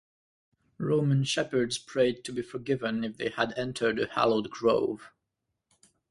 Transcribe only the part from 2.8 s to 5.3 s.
if they had entered a hallowed grove.